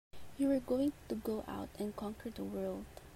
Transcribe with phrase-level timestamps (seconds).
[0.39, 2.87] You were going to go out and conquer the world!